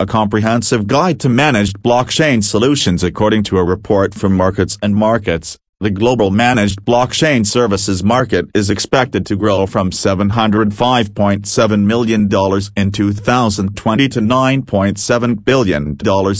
[0.00, 5.58] a comprehensive guide to managed blockchain solutions according to a report from Markets and Markets.
[5.78, 12.22] The global managed blockchain services market is expected to grow from $705.7 million
[12.76, 15.94] in 2020 to $9.7 billion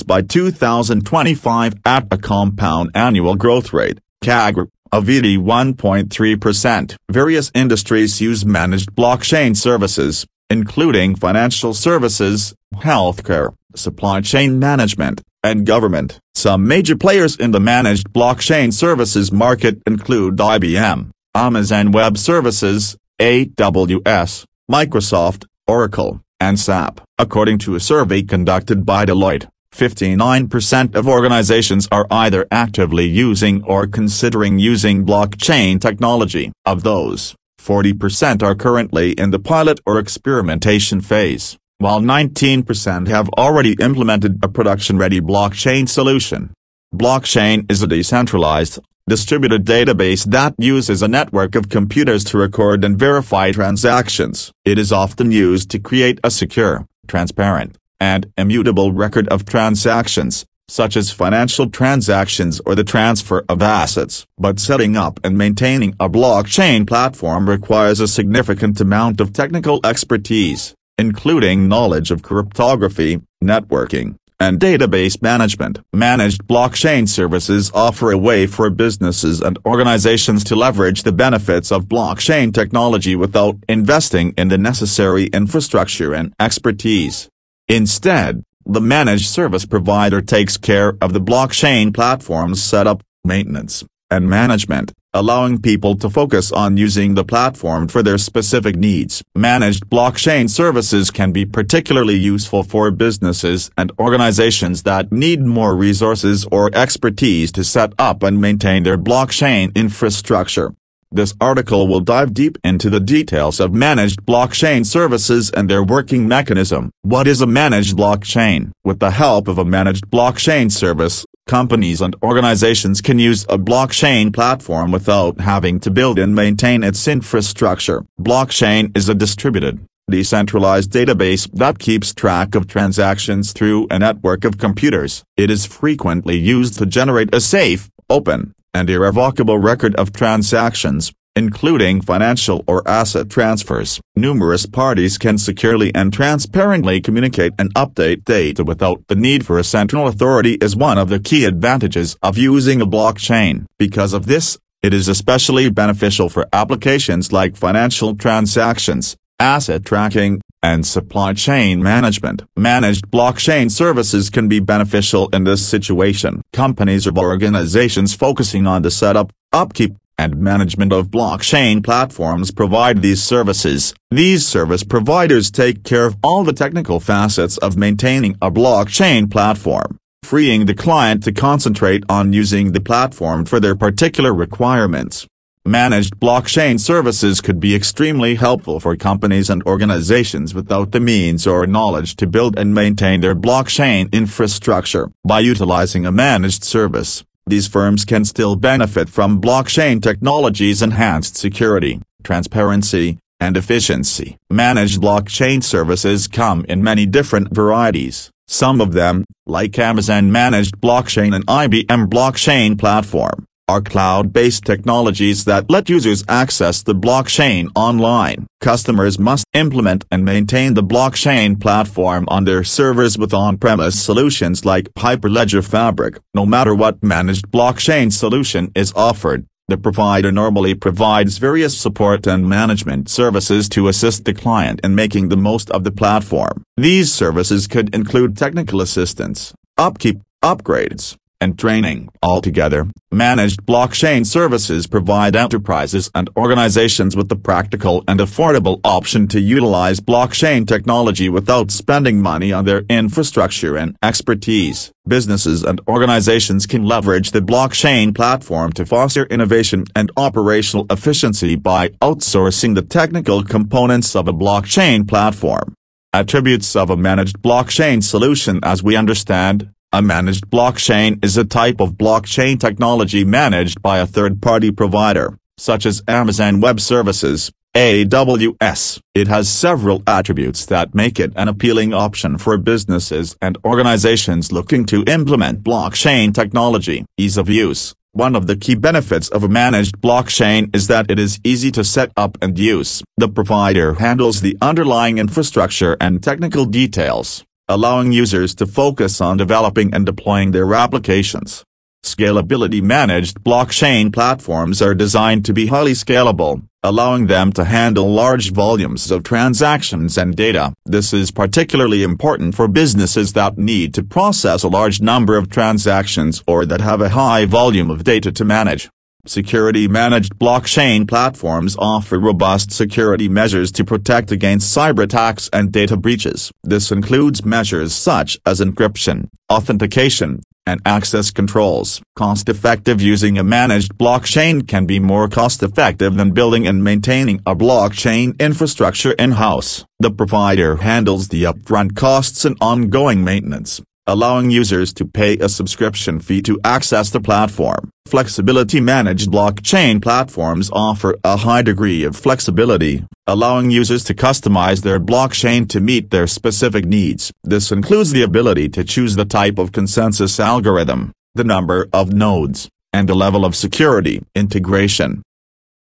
[0.06, 6.96] by 2025 at a compound annual growth rate, CAGR, of 81.3%.
[7.10, 16.18] Various industries use managed blockchain services, including financial services, healthcare, supply chain management, and government.
[16.34, 24.44] Some major players in the managed blockchain services market include IBM, Amazon Web Services, AWS,
[24.70, 27.00] Microsoft, Oracle, and SAP.
[27.18, 33.86] According to a survey conducted by Deloitte, 59% of organizations are either actively using or
[33.86, 36.50] considering using blockchain technology.
[36.64, 43.74] Of those, 40% are currently in the pilot or experimentation phase while 19% have already
[43.80, 46.52] implemented a production-ready blockchain solution.
[46.94, 52.98] Blockchain is a decentralized, distributed database that uses a network of computers to record and
[52.98, 54.52] verify transactions.
[54.66, 60.96] It is often used to create a secure, transparent, and immutable record of transactions, such
[60.96, 64.26] as financial transactions or the transfer of assets.
[64.38, 70.74] But setting up and maintaining a blockchain platform requires a significant amount of technical expertise
[71.00, 75.80] including knowledge of cryptography, networking, and database management.
[75.94, 81.86] Managed blockchain services offer a way for businesses and organizations to leverage the benefits of
[81.86, 87.30] blockchain technology without investing in the necessary infrastructure and expertise.
[87.66, 94.92] Instead, the managed service provider takes care of the blockchain platform's setup, maintenance, and management,
[95.12, 99.24] allowing people to focus on using the platform for their specific needs.
[99.34, 106.46] Managed blockchain services can be particularly useful for businesses and organizations that need more resources
[106.52, 110.72] or expertise to set up and maintain their blockchain infrastructure.
[111.12, 116.28] This article will dive deep into the details of managed blockchain services and their working
[116.28, 116.92] mechanism.
[117.02, 118.70] What is a managed blockchain?
[118.84, 124.32] With the help of a managed blockchain service, companies and organizations can use a blockchain
[124.32, 128.04] platform without having to build and maintain its infrastructure.
[128.20, 134.58] Blockchain is a distributed, decentralized database that keeps track of transactions through a network of
[134.58, 135.24] computers.
[135.36, 142.00] It is frequently used to generate a safe, open, and irrevocable record of transactions, including
[142.00, 144.00] financial or asset transfers.
[144.16, 149.64] Numerous parties can securely and transparently communicate and update data without the need for a
[149.64, 153.64] central authority is one of the key advantages of using a blockchain.
[153.78, 160.86] Because of this, it is especially beneficial for applications like financial transactions, asset tracking, and
[160.86, 162.42] supply chain management.
[162.56, 166.42] Managed blockchain services can be beneficial in this situation.
[166.52, 173.22] Companies or organizations focusing on the setup, upkeep, and management of blockchain platforms provide these
[173.22, 173.94] services.
[174.10, 179.98] These service providers take care of all the technical facets of maintaining a blockchain platform,
[180.22, 185.26] freeing the client to concentrate on using the platform for their particular requirements.
[185.66, 191.66] Managed blockchain services could be extremely helpful for companies and organizations without the means or
[191.66, 195.10] knowledge to build and maintain their blockchain infrastructure.
[195.22, 202.00] By utilizing a managed service, these firms can still benefit from blockchain technology's enhanced security,
[202.24, 204.38] transparency, and efficiency.
[204.48, 208.30] Managed blockchain services come in many different varieties.
[208.48, 215.70] Some of them, like Amazon Managed Blockchain and IBM Blockchain Platform, are cloud-based technologies that
[215.70, 218.48] let users access the blockchain online.
[218.60, 224.92] Customers must implement and maintain the blockchain platform on their servers with on-premise solutions like
[224.98, 226.18] Hyperledger Fabric.
[226.34, 232.48] No matter what managed blockchain solution is offered, the provider normally provides various support and
[232.48, 236.64] management services to assist the client in making the most of the platform.
[236.76, 242.08] These services could include technical assistance, upkeep, upgrades, and training.
[242.22, 249.40] Altogether, managed blockchain services provide enterprises and organizations with the practical and affordable option to
[249.40, 254.92] utilize blockchain technology without spending money on their infrastructure and expertise.
[255.08, 261.88] Businesses and organizations can leverage the blockchain platform to foster innovation and operational efficiency by
[262.00, 265.74] outsourcing the technical components of a blockchain platform.
[266.12, 271.80] Attributes of a managed blockchain solution as we understand, a managed blockchain is a type
[271.80, 279.00] of blockchain technology managed by a third-party provider, such as Amazon Web Services, AWS.
[279.14, 284.86] It has several attributes that make it an appealing option for businesses and organizations looking
[284.86, 287.04] to implement blockchain technology.
[287.16, 287.92] Ease of use.
[288.12, 291.84] One of the key benefits of a managed blockchain is that it is easy to
[291.84, 293.02] set up and use.
[293.16, 299.94] The provider handles the underlying infrastructure and technical details, allowing users to focus on developing
[299.94, 301.64] and deploying their applications.
[302.04, 308.52] Scalability Managed blockchain platforms are designed to be highly scalable, allowing them to handle large
[308.52, 310.72] volumes of transactions and data.
[310.84, 316.42] This is particularly important for businesses that need to process a large number of transactions
[316.48, 318.90] or that have a high volume of data to manage.
[319.26, 326.50] Security-managed blockchain platforms offer robust security measures to protect against cyber attacks and data breaches.
[326.62, 332.00] This includes measures such as encryption, authentication, and access controls.
[332.16, 338.38] Cost-effective using a managed blockchain can be more cost-effective than building and maintaining a blockchain
[338.40, 339.84] infrastructure in-house.
[339.98, 346.18] The provider handles the upfront costs and ongoing maintenance allowing users to pay a subscription
[346.20, 347.90] fee to access the platform.
[348.06, 354.98] Flexibility Managed blockchain platforms offer a high degree of flexibility, allowing users to customize their
[354.98, 357.32] blockchain to meet their specific needs.
[357.44, 362.68] This includes the ability to choose the type of consensus algorithm, the number of nodes,
[362.92, 365.22] and the level of security integration.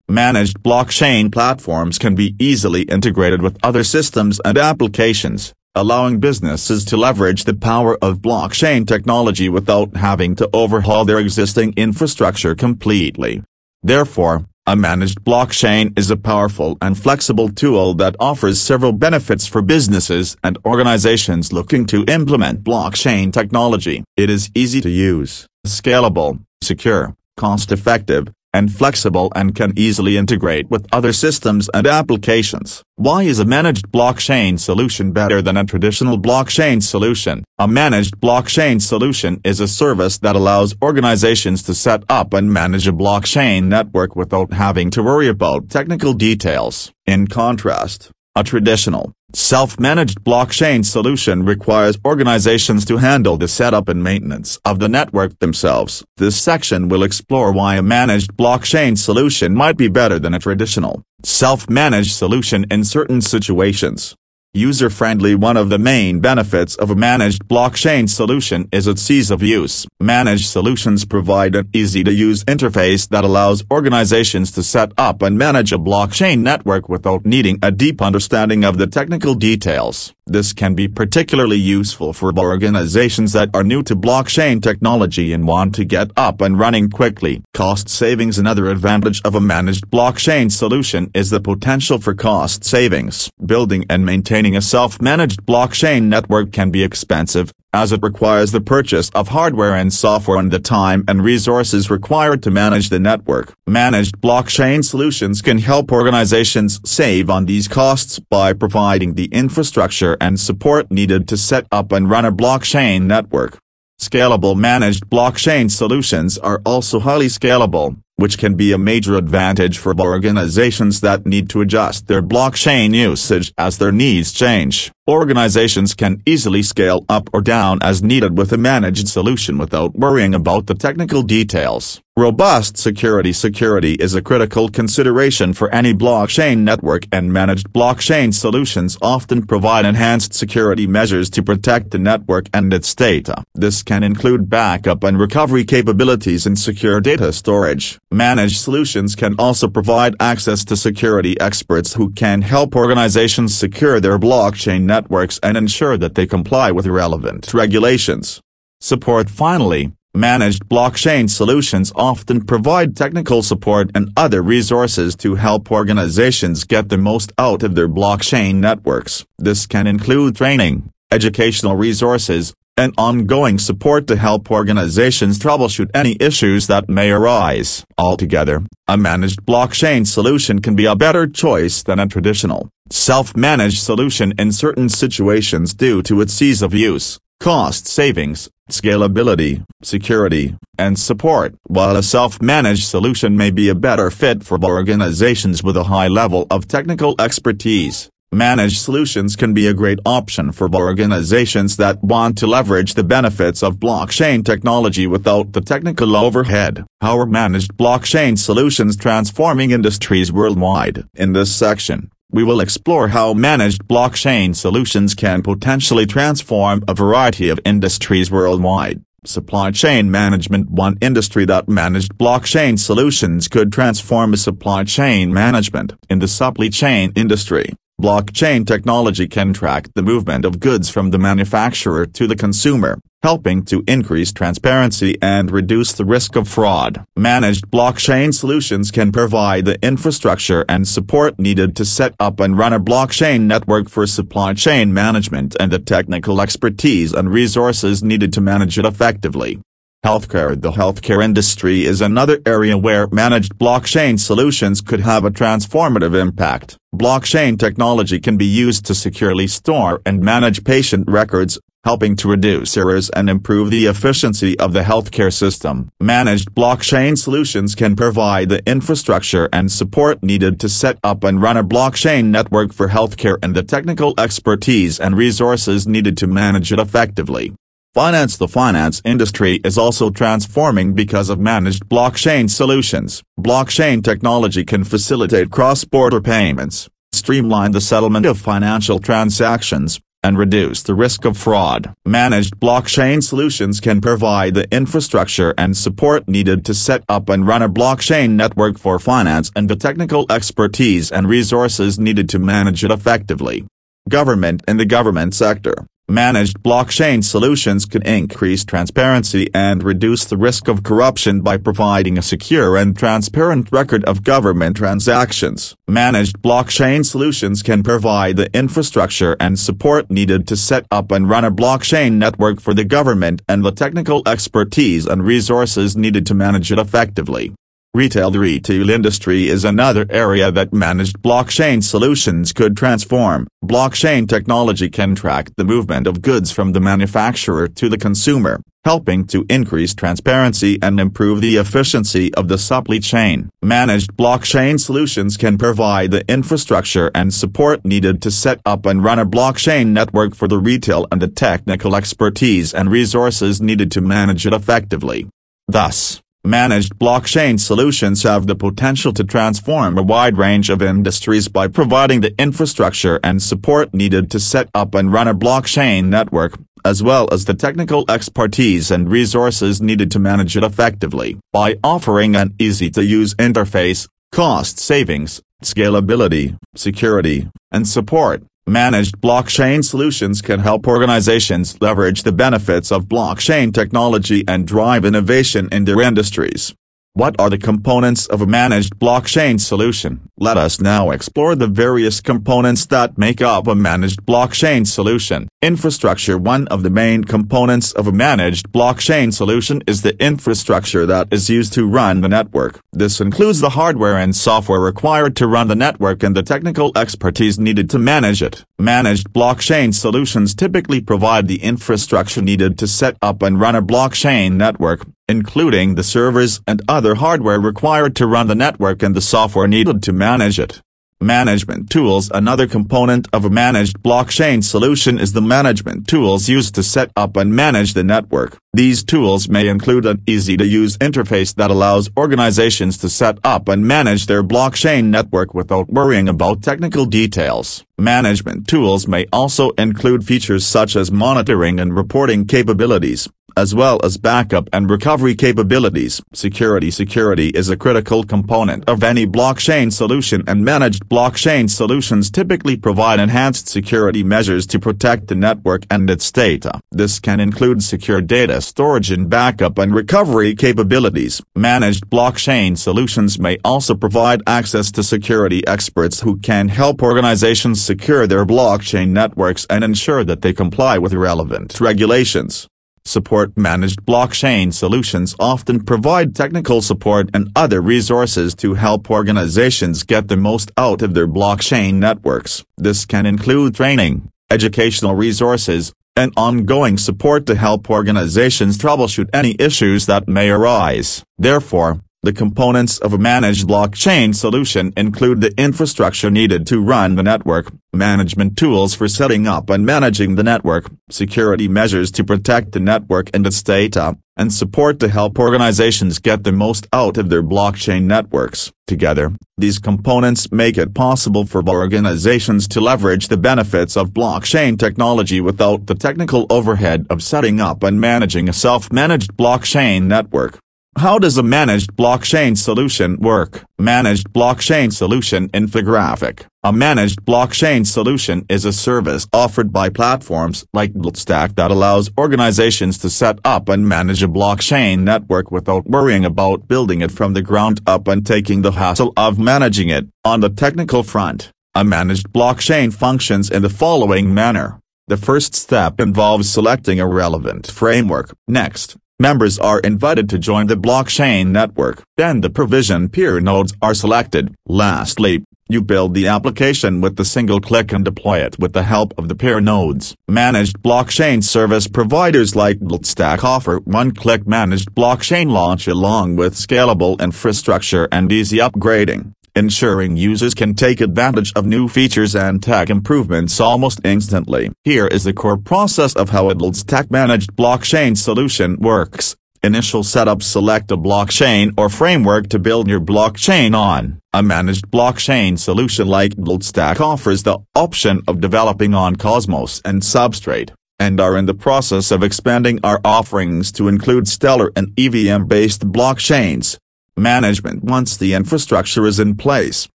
[0.08, 6.96] Managed blockchain platforms can be easily integrated with other systems and applications, allowing businesses to
[6.96, 13.42] leverage the power of blockchain technology without having to overhaul their existing infrastructure completely.
[13.82, 19.60] Therefore, a managed blockchain is a powerful and flexible tool that offers several benefits for
[19.60, 24.04] businesses and organizations looking to implement blockchain technology.
[24.16, 30.86] It is easy to use, scalable, secure, cost-effective, and flexible and can easily integrate with
[30.92, 32.82] other systems and applications.
[32.96, 37.44] Why is a managed blockchain solution better than a traditional blockchain solution?
[37.58, 42.86] A managed blockchain solution is a service that allows organizations to set up and manage
[42.86, 46.92] a blockchain network without having to worry about technical details.
[47.04, 54.58] In contrast, a traditional, self-managed blockchain solution requires organizations to handle the setup and maintenance
[54.64, 56.04] of the network themselves.
[56.16, 61.04] This section will explore why a managed blockchain solution might be better than a traditional,
[61.22, 64.16] self-managed solution in certain situations.
[64.56, 69.42] User-friendly One of the main benefits of a managed blockchain solution is its ease of
[69.42, 69.84] use.
[69.98, 75.76] Managed solutions provide an easy-to-use interface that allows organizations to set up and manage a
[75.76, 80.14] blockchain network without needing a deep understanding of the technical details.
[80.26, 85.74] This can be particularly useful for organizations that are new to blockchain technology and want
[85.74, 87.42] to get up and running quickly.
[87.52, 93.30] Cost savings Another advantage of a managed blockchain solution is the potential for cost savings.
[93.44, 99.10] Building and maintaining a self-managed blockchain network can be expensive, as it requires the purchase
[99.10, 103.52] of hardware and software and the time and resources required to manage the network.
[103.66, 110.38] Managed blockchain solutions can help organizations save on these costs by providing the infrastructure and
[110.38, 113.58] support needed to set up and run a blockchain network.
[114.00, 119.94] Scalable managed blockchain solutions are also highly scalable, which can be a major advantage for
[119.98, 124.92] organizations that need to adjust their blockchain usage as their needs change.
[125.08, 130.34] Organizations can easily scale up or down as needed with a managed solution without worrying
[130.34, 132.03] about the technical details.
[132.16, 138.96] Robust security Security is a critical consideration for any blockchain network and managed blockchain solutions
[139.02, 143.42] often provide enhanced security measures to protect the network and its data.
[143.56, 147.98] This can include backup and recovery capabilities and secure data storage.
[148.12, 154.20] Managed solutions can also provide access to security experts who can help organizations secure their
[154.20, 158.40] blockchain networks and ensure that they comply with relevant regulations.
[158.78, 166.64] Support Finally, managed blockchain solutions often provide technical support and other resources to help organizations
[166.64, 169.26] get the most out of their blockchain networks.
[169.38, 176.66] This can include training, educational resources, and ongoing support to help organizations troubleshoot any issues
[176.66, 177.84] that may arise.
[177.96, 184.32] Altogether, a managed blockchain solution can be a better choice than a traditional, self-managed solution
[184.38, 191.54] in certain situations due to its ease of use, cost savings, scalability, security, and support.
[191.66, 196.46] While a self-managed solution may be a better fit for organizations with a high level
[196.50, 202.48] of technical expertise, Managed solutions can be a great option for organizations that want to
[202.48, 206.84] leverage the benefits of blockchain technology without the technical overhead.
[207.00, 211.04] How are managed blockchain solutions transforming industries worldwide?
[211.14, 217.48] In this section, we will explore how managed blockchain solutions can potentially transform a variety
[217.48, 219.00] of industries worldwide.
[219.24, 225.92] Supply chain management One industry that managed blockchain solutions could transform a supply chain management.
[226.10, 231.18] In the supply chain industry, Blockchain technology can track the movement of goods from the
[231.18, 237.04] manufacturer to the consumer, helping to increase transparency and reduce the risk of fraud.
[237.16, 242.72] Managed blockchain solutions can provide the infrastructure and support needed to set up and run
[242.72, 248.40] a blockchain network for supply chain management and the technical expertise and resources needed to
[248.40, 249.60] manage it effectively.
[250.04, 256.14] Healthcare The healthcare industry is another area where managed blockchain solutions could have a transformative
[256.14, 256.76] impact.
[256.94, 262.76] Blockchain technology can be used to securely store and manage patient records, helping to reduce
[262.76, 265.88] errors and improve the efficiency of the healthcare system.
[265.98, 271.56] Managed blockchain solutions can provide the infrastructure and support needed to set up and run
[271.56, 276.78] a blockchain network for healthcare and the technical expertise and resources needed to manage it
[276.78, 277.54] effectively.
[277.94, 283.22] Finance The finance industry is also transforming because of managed blockchain solutions.
[283.38, 290.96] Blockchain technology can facilitate cross-border payments, streamline the settlement of financial transactions, and reduce the
[290.96, 291.94] risk of fraud.
[292.04, 297.62] Managed blockchain solutions can provide the infrastructure and support needed to set up and run
[297.62, 302.90] a blockchain network for finance and the technical expertise and resources needed to manage it
[302.90, 303.64] effectively.
[304.08, 310.68] Government and the government sector Managed blockchain solutions can increase transparency and reduce the risk
[310.68, 315.74] of corruption by providing a secure and transparent record of government transactions.
[315.88, 321.42] Managed blockchain solutions can provide the infrastructure and support needed to set up and run
[321.42, 326.70] a blockchain network for the government and the technical expertise and resources needed to manage
[326.70, 327.54] it effectively.
[327.96, 333.46] Retail The retail industry is another area that managed blockchain solutions could transform.
[333.64, 339.24] Blockchain technology can track the movement of goods from the manufacturer to the consumer, helping
[339.28, 343.48] to increase transparency and improve the efficiency of the supply chain.
[343.62, 349.20] Managed blockchain solutions can provide the infrastructure and support needed to set up and run
[349.20, 354.48] a blockchain network for the retail and the technical expertise and resources needed to manage
[354.48, 355.28] it effectively.
[355.68, 361.68] Thus, Managed blockchain solutions have the potential to transform a wide range of industries by
[361.68, 367.02] providing the infrastructure and support needed to set up and run a blockchain network, as
[367.02, 371.38] well as the technical expertise and resources needed to manage it effectively.
[371.50, 380.60] By offering an easy-to-use interface, cost savings, scalability, security, and support, Managed blockchain solutions can
[380.60, 386.74] help organizations leverage the benefits of blockchain technology and drive innovation in their industries.
[387.16, 390.28] What are the components of a managed blockchain solution?
[390.36, 395.46] Let us now explore the various components that make up a managed blockchain solution.
[395.62, 401.28] Infrastructure One of the main components of a managed blockchain solution is the infrastructure that
[401.30, 402.80] is used to run the network.
[402.92, 407.60] This includes the hardware and software required to run the network and the technical expertise
[407.60, 408.64] needed to manage it.
[408.76, 414.54] Managed blockchain solutions typically provide the infrastructure needed to set up and run a blockchain
[414.54, 419.66] network, including the servers and other hardware required to run the network and the software
[419.66, 420.82] needed to manage it.
[421.24, 426.82] Management tools Another component of a managed blockchain solution is the management tools used to
[426.82, 428.58] set up and manage the network.
[428.74, 434.26] These tools may include an easy-to-use interface that allows organizations to set up and manage
[434.26, 437.86] their blockchain network without worrying about technical details.
[437.96, 444.18] Management tools may also include features such as monitoring and reporting capabilities, as well as
[444.18, 446.20] backup and recovery capabilities.
[446.32, 452.76] Security Security is a critical component of any blockchain solution and managed blockchain solutions typically
[452.76, 456.80] provide enhanced security measures to protect the network and its data.
[456.90, 461.40] This can include secure data storage and backup and recovery capabilities.
[461.54, 468.26] Managed blockchain solutions may also provide access to security experts who can help organizations secure
[468.26, 472.66] their blockchain networks and ensure that they comply with relevant regulations.
[473.06, 480.28] Support Managed blockchain solutions often provide technical support and other resources to help organizations get
[480.28, 482.64] the most out of their blockchain networks.
[482.78, 490.06] This can include training, educational resources, and ongoing support to help organizations troubleshoot any issues
[490.06, 491.22] that may arise.
[491.36, 497.22] Therefore, The components of a managed blockchain solution include the infrastructure needed to run the
[497.22, 502.80] network, management tools for setting up and managing the network, security measures to protect the
[502.80, 507.42] network and its data, and support to help organizations get the most out of their
[507.42, 508.72] blockchain networks.
[508.86, 515.42] Together, these components make it possible for organizations to leverage the benefits of blockchain technology
[515.42, 520.58] without the technical overhead of setting up and managing a self-managed blockchain network.
[520.96, 523.64] How does a managed blockchain solution work?
[523.78, 526.46] Managed blockchain solution infographic.
[526.62, 532.96] A managed blockchain solution is a service offered by platforms like BlockStack that allows organizations
[532.98, 537.42] to set up and manage a blockchain network without worrying about building it from the
[537.42, 540.06] ground up and taking the hassle of managing it.
[540.24, 544.78] On the technical front, a managed blockchain functions in the following manner.
[545.08, 548.34] The first step involves selecting a relevant framework.
[548.48, 552.04] Next, Members are invited to join the blockchain network.
[552.18, 554.54] Then the provision peer nodes are selected.
[554.66, 559.14] Lastly, you build the application with the single click and deploy it with the help
[559.16, 560.14] of the peer nodes.
[560.28, 568.06] Managed blockchain service providers like BlockStack offer one-click managed blockchain launch along with scalable infrastructure
[568.12, 574.00] and easy upgrading ensuring users can take advantage of new features and tech improvements almost
[574.04, 574.70] instantly.
[574.82, 579.36] Here is the core process of how a BlockStack managed blockchain solution works.
[579.62, 584.20] Initial setup Select a blockchain or framework to build your blockchain on.
[584.32, 590.72] A managed blockchain solution like BlockStack offers the option of developing on Cosmos and Substrate,
[590.98, 596.76] and are in the process of expanding our offerings to include Stellar and EVM-based blockchains
[597.16, 599.88] management Once the infrastructure is in place,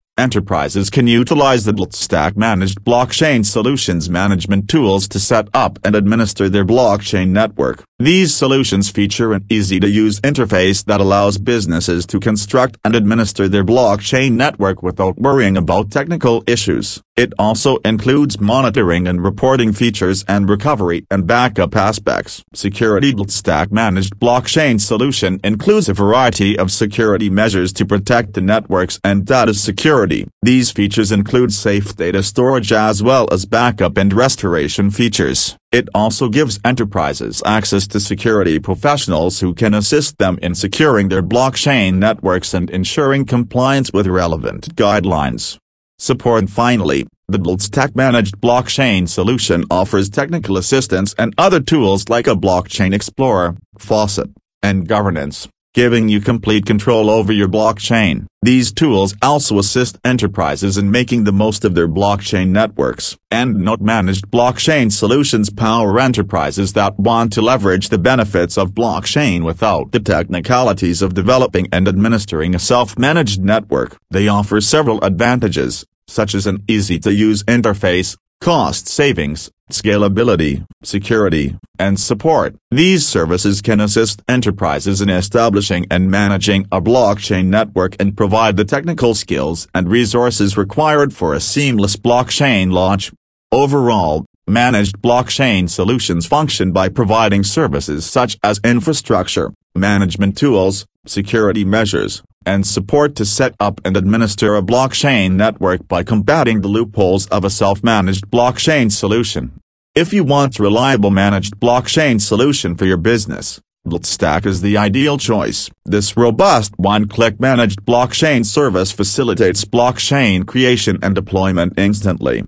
[0.17, 6.47] enterprises can utilize the BlockStack managed blockchain solutions management tools to set up and administer
[6.47, 7.83] their blockchain network.
[8.01, 14.37] These solutions feature an easy-to-use interface that allows businesses to construct and administer their blockchain
[14.37, 17.01] network without worrying about technical issues.
[17.17, 22.41] It also includes monitoring and reporting features and recovery and backup aspects.
[22.53, 29.01] Security Stack Managed Blockchain Solution includes a variety of security measures to protect the networks
[29.03, 30.29] and data security.
[30.41, 35.57] These features include safe data storage as well as backup and restoration features.
[35.71, 41.21] It also gives enterprises access to security professionals who can assist them in securing their
[41.21, 45.59] blockchain networks and ensuring compliance with relevant guidelines.
[45.99, 52.35] Support Finally, the BlockStack Managed Blockchain Solution offers technical assistance and other tools like a
[52.35, 54.31] Blockchain Explorer, Faucet,
[54.63, 58.25] and Governance giving you complete control over your blockchain.
[58.41, 63.17] These tools also assist enterprises in making the most of their blockchain networks.
[63.31, 69.91] EndNote managed blockchain solutions power enterprises that want to leverage the benefits of blockchain without
[69.91, 73.97] the technicalities of developing and administering a self-managed network.
[74.09, 82.55] They offer several advantages, such as an easy-to-use interface, cost savings, scalability, security, and support.
[82.71, 88.65] These services can assist enterprises in establishing and managing a blockchain network and provide the
[88.65, 93.11] technical skills and resources required for a seamless blockchain launch.
[93.51, 102.23] Overall, managed blockchain solutions function by providing services such as infrastructure, management tools, security measures,
[102.45, 107.43] and support to set up and administer a blockchain network by combating the loopholes of
[107.43, 109.59] a self-managed blockchain solution.
[109.95, 115.69] If you want reliable managed blockchain solution for your business, BlockStack is the ideal choice.
[115.85, 122.37] This robust one-click managed blockchain service facilitates blockchain creation and deployment instantly.